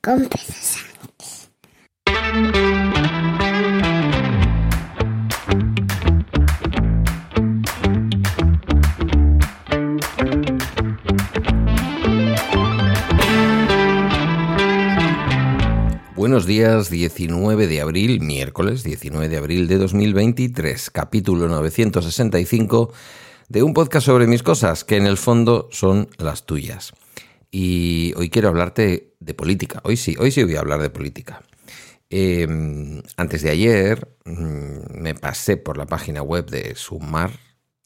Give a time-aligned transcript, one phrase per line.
[0.00, 0.26] con
[16.16, 22.92] Buenos días, 19 de abril, miércoles 19 de abril de 2023, capítulo 965
[23.50, 26.94] de un podcast sobre mis cosas, que en el fondo son las tuyas.
[27.50, 29.80] Y hoy quiero hablarte de política.
[29.84, 31.42] Hoy sí, hoy sí voy a hablar de política.
[32.10, 37.32] Em, antes de ayer mm, me pasé por la página web de Sumar,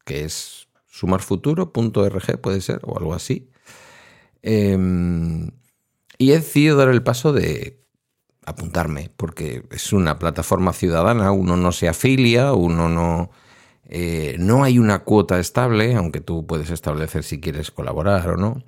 [0.04, 3.50] que es sumarfuturo.org, puede ser, o algo así.
[4.42, 5.50] Em,
[6.18, 7.84] y he decidido dar el paso de
[8.46, 13.30] apuntarme, porque es una plataforma ciudadana, uno no se afilia, uno no
[13.87, 18.62] eh, no hay una cuota estable, aunque tú puedes establecer si quieres colaborar o no.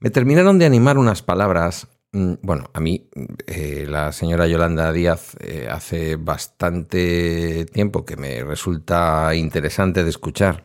[0.00, 1.86] Me terminaron de animar unas palabras.
[2.12, 3.10] Mm, bueno, a mí
[3.46, 10.64] eh, la señora Yolanda Díaz eh, hace bastante tiempo que me resulta interesante de escuchar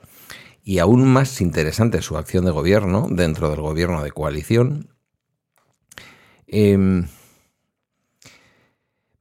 [0.63, 4.87] y aún más interesante su acción de gobierno dentro del gobierno de coalición.
[6.47, 7.07] Em,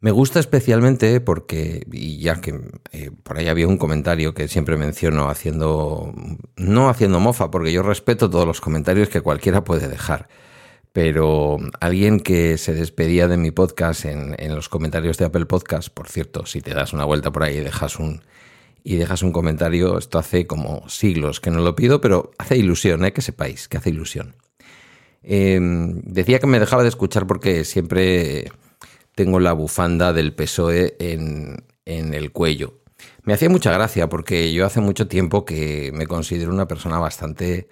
[0.05, 2.60] me gusta especialmente porque, y ya que
[2.92, 6.12] eh, por ahí había un comentario que siempre menciono haciendo,
[6.56, 10.28] no haciendo mofa, porque yo respeto todos los comentarios que cualquiera puede dejar,
[10.92, 16.06] pero alguien que se despedía de mi podcast en, los comentarios de Apple Podcast, por
[16.10, 18.20] cierto, si te das una vuelta por ahí y dejas un,
[18.82, 23.06] y dejas un comentario, esto hace como siglos que no lo pido, pero hace ilusión,
[23.06, 23.14] ¿eh?
[23.14, 24.36] que sepáis, que hace ilusión.
[25.22, 28.50] Em, decía que me dejaba de escuchar porque siempre
[29.15, 32.81] tengo la bufanda del PSOE en, el cuello.
[33.23, 37.69] Me hacía mucha gracia porque yo hace mucho tiempo que me considero una persona bastante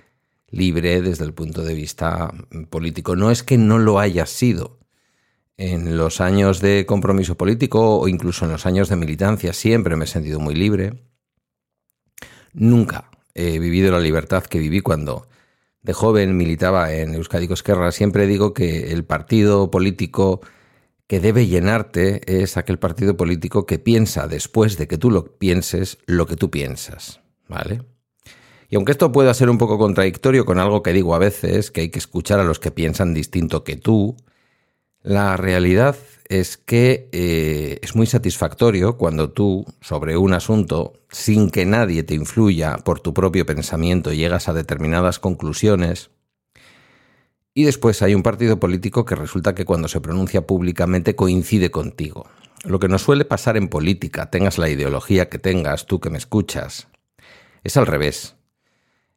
[0.49, 2.33] libre desde el punto de vista
[2.71, 3.17] político.
[3.17, 4.79] No es que no lo haya sido.
[5.57, 10.05] En los años de compromiso político o incluso en los años de militancia siempre me
[10.05, 11.05] he sentido muy libre.
[12.53, 15.27] Nunca he vivido la libertad que viví cuando
[15.83, 17.93] de joven militaba en Euskadi Esquerra.
[17.93, 20.41] Siempre digo que el partido político
[21.13, 25.99] que debe llenarte es aquel partido político que piensa después de que tú lo pienses
[26.07, 27.83] lo que tú piensas, ¿vale?
[28.71, 31.83] Y aunque esto pueda ser un poco contradictorio con algo que digo a veces, que
[31.83, 34.17] hay que escuchar a los que piensan distinto que tú,
[35.03, 35.97] la realidad
[36.31, 42.15] es que eh, es muy satisfactorio cuando tú, sobre un asunto, sin que nadie te
[42.15, 46.11] influya por tu propio pensamiento, llegas a determinadas conclusiones,
[47.55, 52.27] y después hay un partido político que resulta que cuando se pronuncia públicamente coincide contigo.
[52.65, 56.19] Lo que nos suele pasar en política, tengas la ideología que tengas, tú que me
[56.19, 56.89] escuchas,
[57.65, 58.37] es al revés.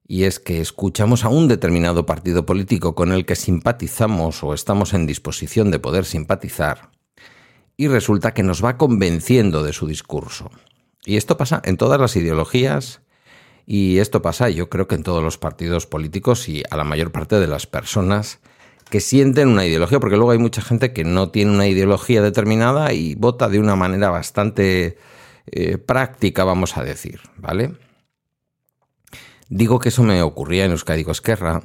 [0.08, 4.94] Y es que escuchamos a un determinado partido político con el que simpatizamos o estamos
[4.94, 6.92] en disposición de poder simpatizar,
[7.78, 10.50] y resulta que nos va convenciendo de su discurso.
[11.06, 13.02] Y esto pasa en todas las ideologías
[13.66, 17.12] y esto pasa, yo creo que en todos los partidos políticos y a la mayor
[17.12, 18.40] parte de las personas
[18.90, 22.94] que sienten una ideología, porque luego hay mucha gente que no tiene una ideología determinada
[22.94, 24.98] y vota de una manera bastante
[25.48, 27.74] eh, práctica, vamos a decir, ¿vale?
[29.50, 31.62] Digo que eso me ocurría en Euskadi Esquerra,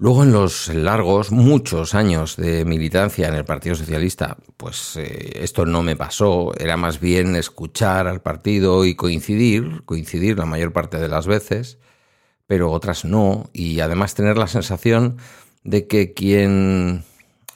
[0.00, 5.66] Luego en los largos, muchos años de militancia en el Partido Socialista, pues eh, esto
[5.66, 10.98] no me pasó, era más bien escuchar al partido y coincidir, coincidir la mayor parte
[10.98, 11.78] de las veces,
[12.46, 15.16] pero otras no, y además tener la sensación
[15.64, 17.02] de que quien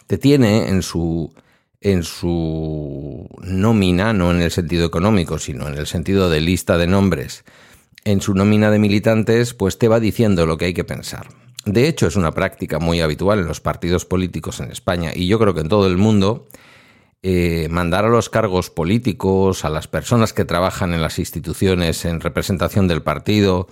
[0.09, 1.33] te tiene en su
[1.81, 6.89] en su nómina, no en el sentido económico, sino en el sentido de lista de
[6.89, 7.45] nombres,
[8.05, 11.42] en su nómina de militantes, pues te va diciendo lo que hay que pensar.
[11.65, 15.39] De hecho, es una práctica muy habitual en los partidos políticos en España y yo
[15.39, 16.49] creo que en todo el mundo
[17.23, 22.21] eh, mandar a los cargos políticos, a las personas que trabajan en las instituciones en
[22.21, 23.69] representación del partido,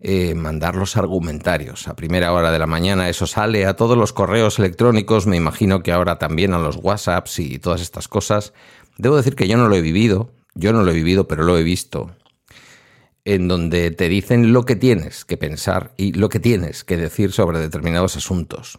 [0.00, 1.88] eh, mandar los argumentarios.
[1.88, 5.82] A primera hora de la mañana eso sale a todos los correos electrónicos, me imagino
[5.82, 8.54] que ahora también a los WhatsApps y todas estas cosas.
[8.96, 11.58] Debo decir que yo no lo he vivido, yo no lo he vivido, pero lo
[11.58, 12.14] he visto
[13.26, 17.32] en donde te dicen lo que tienes que pensar y lo que tienes que decir
[17.32, 18.78] sobre determinados asuntos.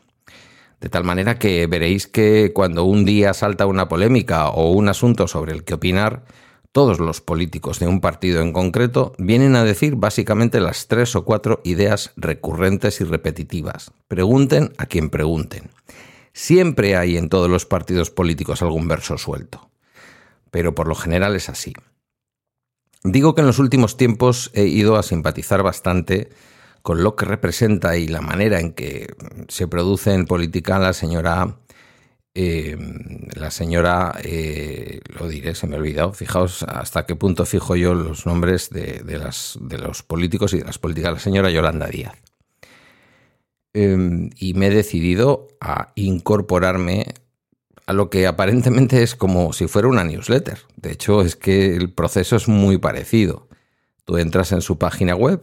[0.80, 5.28] De tal manera que veréis que cuando un día salta una polémica o un asunto
[5.28, 6.24] sobre el que opinar,
[6.72, 11.26] todos los políticos de un partido en concreto vienen a decir básicamente las tres o
[11.26, 13.92] cuatro ideas recurrentes y repetitivas.
[14.08, 15.72] Pregunten a quien pregunten.
[16.34, 19.70] Siempre hay en todos los partidos políticos algún verso suelto.
[20.52, 21.74] Pero por lo general es así.
[23.10, 26.30] Digo que en los últimos tiempos he ido a simpatizar bastante
[26.82, 29.14] con lo que representa y la manera en que
[29.48, 31.58] se produce en política la señora,
[32.36, 32.78] eh,
[33.34, 37.94] la señora, eh, lo diré, se me ha olvidado, fijaos hasta qué punto fijo yo
[37.94, 39.02] los nombres de,
[39.78, 42.16] los políticos y de las políticas, la señora Yolanda Díaz.
[43.74, 47.14] Em, y me he decidido a incorporarme
[47.88, 50.60] a lo que aparentemente es como si fuera una newsletter.
[50.76, 53.48] De hecho, es que el proceso es muy parecido.
[54.04, 55.42] Tú entras en su página web,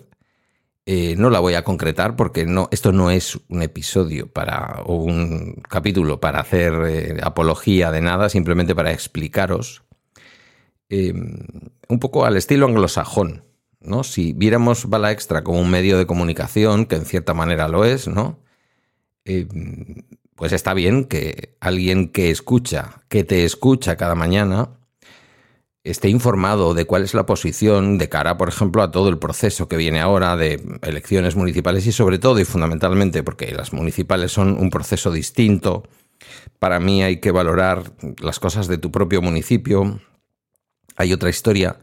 [0.86, 4.96] eh, no la voy a concretar porque no, esto no es un episodio para, o
[4.96, 9.82] un capítulo para hacer eh, apología de nada, simplemente para explicaros
[10.90, 11.46] em,
[11.88, 13.44] un poco al estilo anglosajón.
[13.80, 14.04] ¿no?
[14.04, 18.06] Si viéramos Bala Extra como un medio de comunicación, que en cierta manera lo es,
[18.08, 18.38] ¿no?
[20.36, 24.70] Pues está bien que alguien que escucha, que te escucha cada mañana,
[25.84, 29.68] esté informado de cuál es la posición de cara, por ejemplo, a todo el proceso
[29.68, 34.58] que viene ahora de elecciones municipales y sobre todo y fundamentalmente porque las municipales son
[34.58, 35.84] un proceso distinto.
[36.58, 40.00] Para mí hay que valorar las cosas de tu propio municipio.
[40.96, 41.78] Hay otra historia,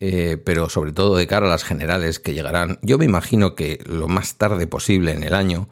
[0.00, 2.78] eh, pero sobre todo de cara a las generales que llegarán.
[2.82, 5.68] Yo me imagino que lo más tarde posible en el año,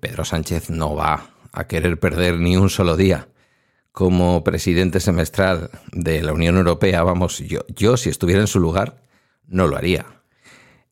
[0.00, 3.28] Pedro Sánchez no va a querer perder ni un solo día
[3.92, 9.02] como presidente semestral de la Unión Europea, vamos, yo, yo si estuviera en su lugar,
[9.46, 10.06] no lo haría.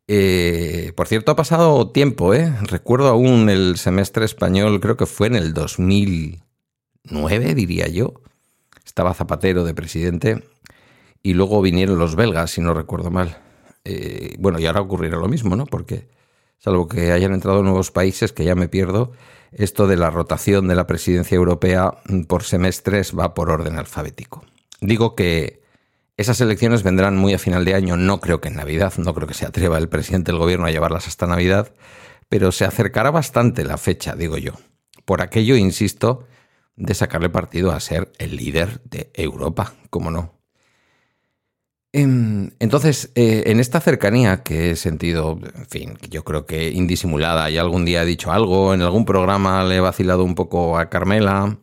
[0.06, 2.52] Eh, por cierto, ha pasado tiempo, ¿eh?
[2.62, 8.20] Recuerdo aún el semestre español, creo que fue en el 2009, diría yo.
[8.84, 10.44] Estaba Zapatero de presidente
[11.22, 13.38] y luego vinieron los belgas, si no recuerdo mal.
[13.84, 15.64] Eh, bueno, y ahora ocurrirá lo mismo, ¿no?
[15.64, 16.08] Porque,
[16.60, 19.12] salvo que hayan entrado nuevos países, que ya me pierdo,
[19.50, 21.94] esto de la rotación de la presidencia europea
[22.28, 24.44] por semestres va por orden alfabético.
[24.80, 25.62] Digo que
[26.16, 29.26] esas elecciones vendrán muy a final de año, no creo que en Navidad, no creo
[29.26, 31.72] que se atreva el presidente del gobierno a llevarlas hasta Navidad,
[32.28, 34.52] pero se acercará bastante la fecha, digo yo.
[35.06, 36.26] Por aquello, insisto,
[36.76, 40.39] de sacarle partido a ser el líder de Europa, como no.
[41.92, 47.50] Em, entonces, eh, en esta cercanía que he sentido, en fin, yo creo que indisimulada,
[47.50, 50.88] y algún día he dicho algo, en algún programa le he vacilado un poco a
[50.88, 51.58] Carmela,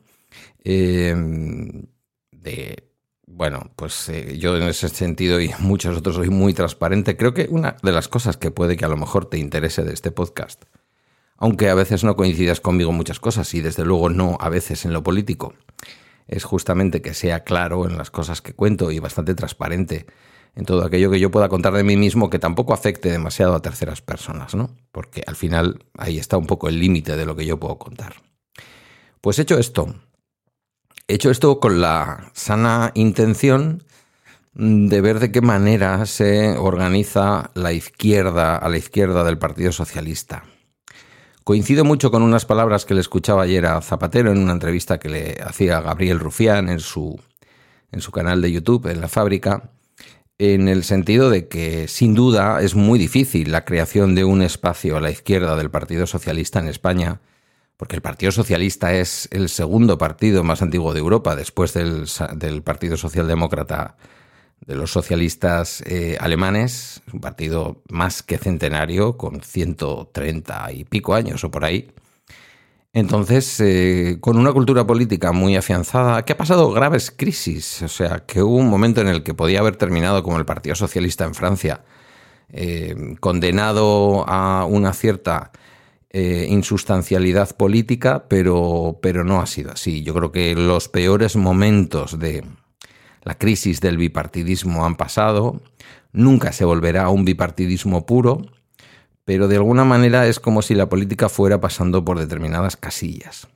[0.65, 1.85] em,
[2.31, 2.91] de,
[3.25, 7.15] bueno, pues eh, yo en ese sentido y muchos otros soy muy transparente.
[7.17, 9.93] Creo que una de las cosas que puede que a lo mejor te interese de
[9.93, 10.65] este podcast,
[11.37, 14.85] aunque a veces no coincidas conmigo en muchas cosas y desde luego no a veces
[14.85, 15.53] en lo político,
[16.27, 20.05] es justamente que sea claro en las cosas que cuento y bastante transparente
[20.55, 23.61] en todo aquello que yo pueda contar de mí mismo que tampoco afecte demasiado a
[23.61, 24.71] terceras personas, ¿no?
[24.91, 28.15] Porque al final ahí está un poco el límite de lo que yo puedo contar.
[29.21, 29.93] Pues hecho esto,
[31.07, 33.83] hecho esto con la sana intención
[34.53, 40.43] de ver de qué manera se organiza la izquierda a la izquierda del Partido Socialista.
[41.47, 45.07] Coincido mucho con unas palabras que le escuchaba ayer a Zapatero en una entrevista que
[45.07, 47.21] le hacía Gabriel Rufián en su,
[47.93, 49.71] en su canal de YouTube, en la fábrica,
[50.39, 54.97] en el sentido de que sin duda es muy difícil la creación de un espacio
[54.97, 57.21] a la izquierda del Partido Socialista en España,
[57.77, 62.61] porque el Partido Socialista es el segundo partido más antiguo de Europa después del, del
[62.61, 63.95] Partido Socialdemócrata
[64.65, 71.43] de los socialistas eh, alemanes, un partido más que centenario, con 130 y pico años
[71.43, 71.89] o por ahí.
[72.93, 78.25] Entonces, eh, con una cultura política muy afianzada, que ha pasado graves crisis, o sea,
[78.25, 81.35] que hubo un momento en el que podía haber terminado como el Partido Socialista en
[81.35, 81.83] Francia,
[82.49, 85.51] eh, condenado a una cierta
[86.09, 90.01] insustancialidad política, pero, pero no ha sido así.
[90.01, 92.43] Yo creo que los peores momentos de,
[93.23, 95.61] la crisis del bipartidismo han pasado,
[96.11, 98.45] nunca se volverá a un bipartidismo puro,
[99.25, 103.47] pero de alguna manera es como si la política fuera pasando por determinadas casillas.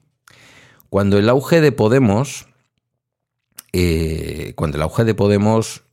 [0.90, 2.48] Cuando el auge de Podemos,
[3.72, 5.84] eh, cuando el auge de Podemos,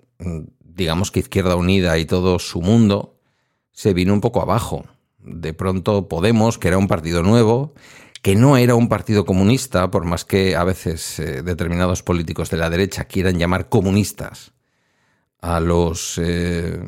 [0.59, 3.21] digamos que Izquierda Unida y todo su mundo,
[3.71, 4.87] se vino un poco abajo.
[5.19, 7.75] De pronto Podemos, que era un partido nuevo,
[8.23, 12.57] que no era un partido comunista, por más que a veces eh, determinados políticos de
[12.57, 14.53] la derecha quieran llamar comunistas
[15.41, 16.81] a los, eh,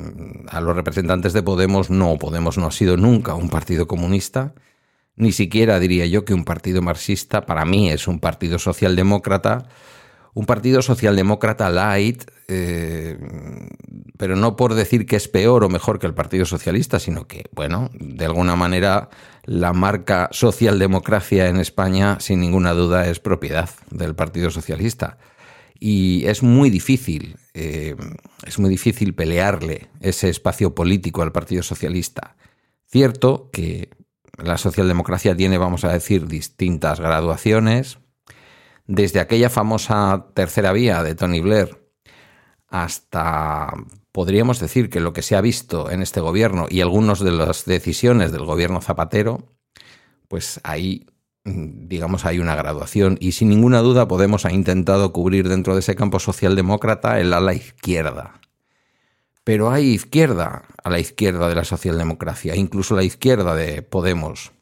[0.49, 4.55] a los representantes de Podemos, no, Podemos no ha sido nunca un partido comunista,
[5.17, 9.69] ni siquiera diría yo que un partido marxista, para mí es un partido socialdemócrata,
[10.35, 13.19] un partido socialdemócrata light, eh,
[14.17, 17.45] pero no por decir que es peor o mejor que el Partido Socialista, sino que,
[17.53, 19.11] bueno, de alguna manera
[19.51, 25.19] la marca socialdemocracia en España, sin ninguna duda, es propiedad del Partido Socialista.
[25.77, 27.97] Y es muy difícil, eh,
[28.47, 32.37] es muy difícil pelearle ese espacio político al Partido Socialista.
[32.87, 33.91] Cierto que
[34.39, 37.99] la socialdemocracia tiene, vamos a decir, distintas graduaciones,
[38.87, 41.91] desde aquella famosa tercera vía de Tony Blair
[42.69, 43.75] hasta,
[44.13, 47.65] podríamos decir que lo que se ha visto en este gobierno y algunas de las
[47.65, 49.47] decisiones del gobierno Zapatero,
[50.29, 51.07] pues ahí,
[51.45, 55.95] digamos, hay una graduación y sin ninguna duda Podemos ha intentado cubrir dentro de ese
[55.95, 58.41] campo socialdemócrata el ala izquierda.
[59.45, 64.53] Pero hay izquierda a la izquierda de la socialdemocracia, incluso la izquierda de Podemos.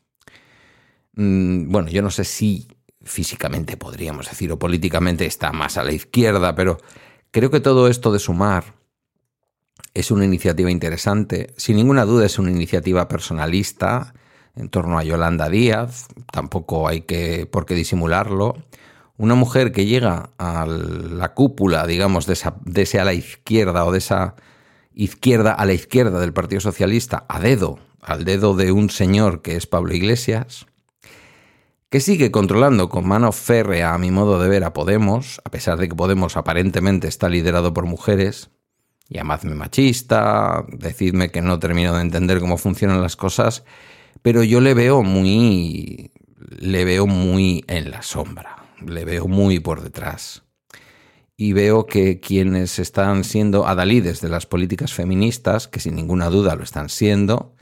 [1.14, 2.68] Mm, bueno, yo no sé si
[3.02, 6.78] físicamente podríamos decir, o políticamente está más a la izquierda, pero
[7.30, 8.77] creo que todo esto de sumar
[9.98, 11.52] es una iniciativa interesante.
[11.56, 14.14] Sin ninguna duda es una iniciativa personalista
[14.54, 18.56] en torno a Yolanda Díaz, tampoco hay que por qué disimularlo.
[19.16, 23.84] Una mujer que llega a la cúpula, digamos, de, esa, de ese a la izquierda
[23.84, 24.36] o de esa
[24.94, 29.56] izquierda a la izquierda del Partido Socialista, a dedo, al dedo de un señor que
[29.56, 30.66] es Pablo Iglesias,
[31.90, 35.78] que sigue controlando con mano férrea, a mi modo de ver, a Podemos, a pesar
[35.78, 38.50] de que Podemos aparentemente está liderado por mujeres.
[39.08, 43.64] Llamadme machista, decidme que no termino de entender cómo funcionan las cosas,
[44.22, 46.12] pero yo le veo muy.
[46.58, 50.42] le veo muy en la sombra, le veo muy por detrás.
[51.36, 56.56] Y veo que quienes están siendo adalides de las políticas feministas, que sin ninguna duda
[56.56, 57.54] lo están siendo,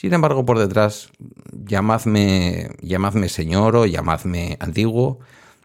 [0.00, 1.10] sin embargo, por detrás,
[1.52, 5.18] llamadme, llamadme señor o llamadme antiguo,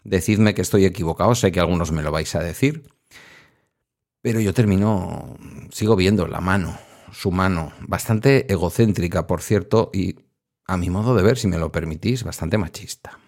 [0.03, 2.83] decidme que estoy equivocado, sé que algunos me lo vais a decir,
[4.25, 5.37] pero yo termino,
[5.69, 6.75] sigo viendo la mano,
[7.11, 10.15] su mano, bastante egocéntrica, por cierto, y
[10.65, 13.19] a mi modo de ver, si me lo permitís, bastante machista.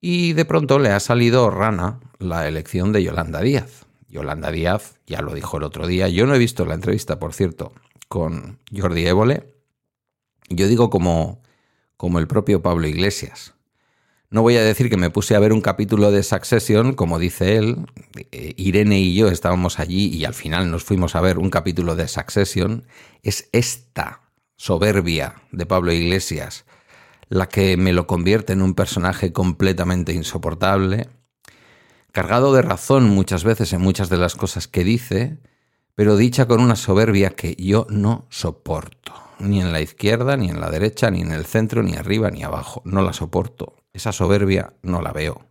[0.00, 3.86] Y de pronto le ha salido rana la elección de Yolanda Díaz.
[4.08, 7.32] Yolanda Díaz, ya lo dijo el otro día, yo no he visto la entrevista, por
[7.32, 7.72] cierto,
[8.08, 9.54] con Jordi Évole,
[10.48, 11.40] yo digo como,
[11.96, 13.54] como el propio Pablo Iglesias.
[14.32, 17.56] No voy a decir que me puse a ver un capítulo de Succession, como dice
[17.56, 17.84] él.
[18.32, 21.96] Eh, Irene y yo estábamos allí y al final nos fuimos a ver un capítulo
[21.96, 22.86] de Succession.
[23.22, 24.22] Es esta
[24.56, 26.64] soberbia de Pablo Iglesias
[27.28, 31.10] la que me lo convierte en un personaje completamente insoportable,
[32.10, 35.40] cargado de razón muchas veces en muchas de las cosas que dice,
[35.94, 40.60] pero dicha con una soberbia que yo no soporto ni en la izquierda, ni en
[40.60, 42.80] la derecha, ni en el centro, ni arriba, ni abajo.
[42.86, 43.81] No la soporto.
[43.92, 45.46] Esa soberbia no la veo.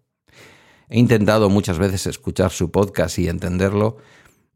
[0.90, 3.98] He intentado muchas veces escuchar su podcast y entenderlo.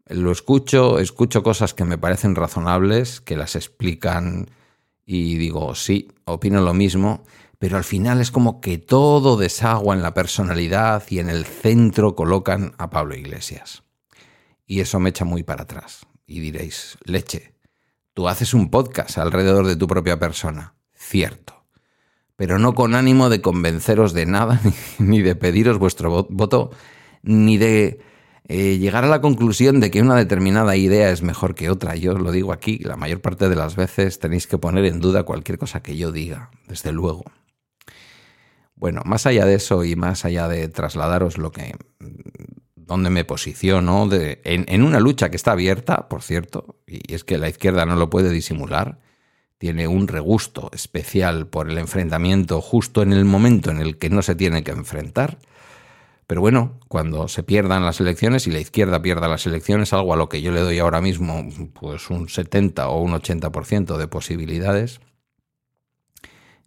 [0.08, 4.50] Lo escucho, escucho cosas que me parecen razonables, que las explican
[5.06, 7.24] y digo, sí, opino lo mismo,
[7.60, 12.15] pero al final es como que todo desagua en la personalidad y en el centro
[12.15, 13.84] colocan a Pablo Iglesias.
[14.65, 16.06] Y eso me echa muy para atrás.
[16.25, 17.56] Y diréis, leche,
[18.15, 21.64] Tú haces un podcast alrededor de tu propia persona, cierto,
[22.36, 24.62] pero no con ánimo de convenceros de nada,
[25.00, 26.72] ni de pediros vuestro voto,
[27.24, 28.00] ni de
[28.48, 31.96] eh, llegar a la conclusión de que una determinada idea es mejor que otra.
[31.96, 35.24] Yo lo digo aquí, la mayor parte de las veces tenéis que poner en duda
[35.24, 37.24] cualquier cosa que yo diga, desde luego.
[38.75, 41.75] Bueno, más allá de eso y más allá de trasladaros lo que
[42.75, 47.50] dónde me posiciono en, una lucha que está abierta, por cierto, y es que la
[47.50, 49.00] izquierda no lo puede disimular,
[49.65, 54.22] tiene un regusto especial por el enfrentamiento justo en el momento en el que no
[54.22, 55.39] se tiene que enfrentar.
[56.27, 60.17] Pero bueno, cuando se pierdan las elecciones y la izquierda pierda las elecciones, algo a
[60.17, 65.00] lo que yo le doy ahora mismo pues un 70 o un 80% de posibilidades,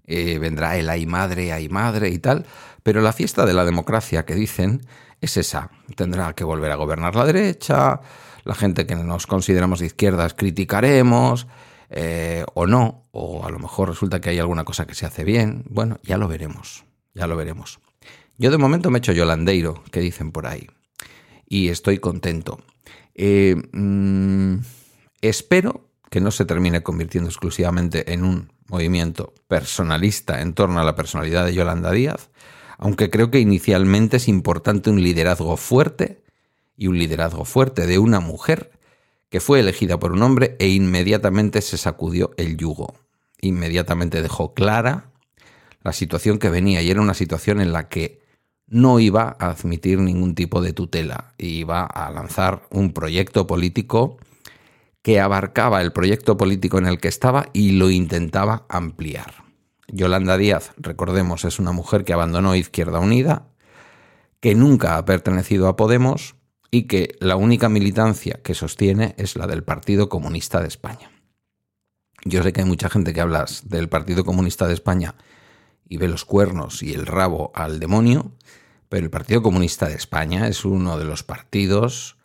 [0.04, 2.46] eh, vendrá el ay madre, ay madre y tal,
[2.82, 4.80] pero la fiesta de la democracia que dicen
[5.20, 5.70] es esa.
[5.94, 8.00] Tendrá que volver a gobernar la derecha,
[8.42, 11.46] la gente que nos consideramos de izquierdas criticaremos,
[11.90, 15.24] eh, o no, o a lo mejor resulta que hay alguna cosa que se hace
[15.24, 15.64] bien.
[15.68, 17.80] Bueno, ya lo veremos, ya lo veremos.
[18.36, 20.68] Yo de momento me he hecho yolandeiro, que dicen por ahí,
[21.48, 22.60] y estoy contento.
[23.14, 24.58] Eh, mm,
[25.22, 30.94] espero que no se termine convirtiendo exclusivamente en un movimiento personalista en torno a la
[30.94, 32.30] personalidad de Yolanda Díaz,
[32.78, 36.22] aunque creo que inicialmente es importante un liderazgo fuerte
[36.76, 38.77] y un liderazgo fuerte de una mujer
[39.30, 42.94] que fue elegida por un hombre e inmediatamente se sacudió el yugo.
[43.40, 45.10] Inmediatamente dejó clara
[45.82, 48.20] la situación que venía y era una situación en la que
[48.66, 54.18] no iba a admitir ningún tipo de tutela, iba a lanzar un proyecto político
[55.02, 59.44] que abarcaba el proyecto político en el que estaba y lo intentaba ampliar.
[59.90, 63.46] Yolanda Díaz, recordemos, es una mujer que abandonó Izquierda Unida,
[64.40, 66.34] que nunca ha pertenecido a Podemos
[66.70, 71.10] y que la única militancia que sostiene es la del Partido Comunista de España.
[72.24, 75.14] Yo sé que hay mucha gente que habla del Partido Comunista de España
[75.88, 78.32] y ve los cuernos y el rabo al demonio,
[78.88, 82.16] pero el Partido Comunista de España es uno de los partidos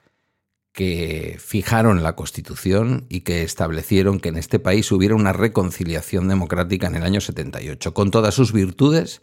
[0.74, 6.88] que fijaron la Constitución y que establecieron que en este país hubiera una reconciliación democrática
[6.88, 9.22] en el año 78, con todas sus virtudes,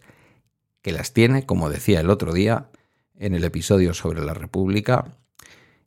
[0.81, 2.70] que las tiene, como decía el otro día
[3.21, 5.17] en el episodio sobre la República,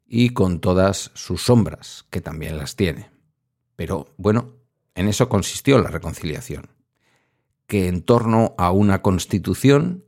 [0.05, 3.09] y con todas sus sombras, que también las tiene.
[3.75, 4.53] Pero bueno,
[4.93, 6.69] en eso consistió la reconciliación,
[7.65, 10.05] que en torno a una constitución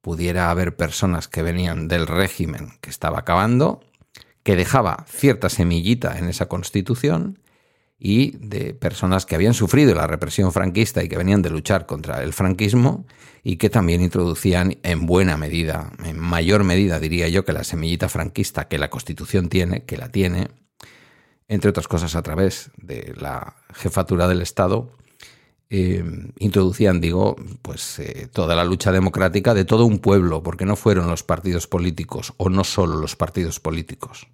[0.00, 3.80] pudiera haber personas que venían del régimen que estaba acabando,
[4.44, 7.40] que dejaba cierta semillita en esa constitución,
[8.02, 12.22] y de personas que habían sufrido la represión franquista y que venían de luchar contra
[12.22, 13.04] el franquismo
[13.44, 18.08] y que también introducían en buena medida, en mayor medida diría yo que la semillita
[18.08, 20.48] franquista que la Constitución tiene, que la tiene,
[21.46, 24.96] entre otras cosas a través de la jefatura del Estado,
[25.68, 26.02] eh,
[26.38, 31.08] introducían, digo, pues eh, toda la lucha democrática de todo un pueblo, porque no fueron
[31.08, 34.26] los partidos políticos, o no solo los partidos políticos.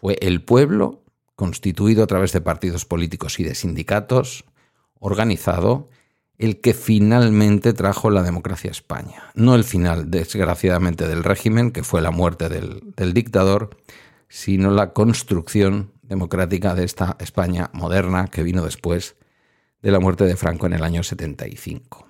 [0.00, 1.02] Fue el pueblo,
[1.36, 4.44] constituido a través de partidos políticos y de sindicatos,
[4.98, 5.88] organizado,
[6.38, 9.30] el que finalmente trajo la democracia a España.
[9.34, 13.76] No el final, desgraciadamente, del régimen, que fue la muerte del, dictador,
[14.28, 19.16] sino la construcción democrática de esta España moderna que vino después
[19.82, 22.06] de la muerte de Franco en el año 75.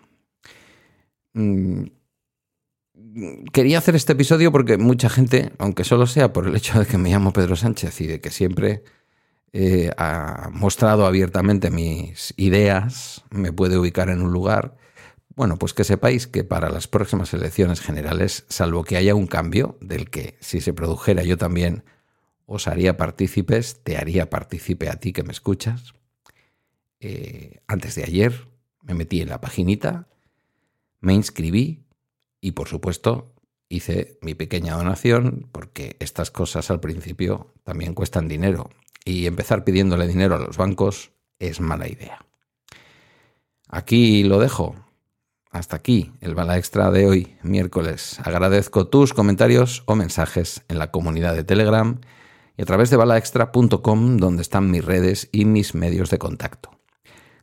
[1.34, 1.84] Mm,
[3.52, 6.98] quería hacer este episodio porque mucha gente, aunque solo sea por el hecho de que
[6.98, 8.82] me llamo Pedro Sánchez y de que siempre
[9.58, 14.76] eh, ha mostrado abiertamente mis ideas, me puede ubicar en un lugar,
[15.34, 19.78] bueno, pues que sepáis que para las próximas elecciones generales, salvo que haya un cambio
[19.80, 21.84] del que si se produjera yo también
[22.44, 25.94] os haría partícipes, te haría partícipe a ti que me escuchas.
[27.00, 28.48] Eh, antes de ayer
[28.82, 30.06] me metí en la paginita,
[31.00, 31.86] me inscribí
[32.42, 33.32] y por supuesto
[33.70, 38.68] hice mi pequeña donación porque estas cosas al principio también cuestan dinero
[39.06, 42.26] y empezar pidiéndole dinero a los bancos es mala idea.
[43.68, 44.74] Aquí lo dejo.
[45.50, 48.18] Hasta aquí el bala extra de hoy, miércoles.
[48.24, 52.00] Agradezco tus comentarios o mensajes en la comunidad de Telegram
[52.58, 56.72] y a través de balaextra.com donde están mis redes y mis medios de contacto.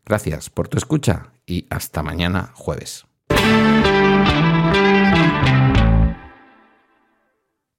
[0.06, 3.06] Gracias por tu escucha y hasta mañana jueves.